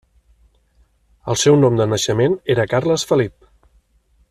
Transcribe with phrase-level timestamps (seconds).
[1.33, 3.39] El seu nom de naixement era Carles Felip.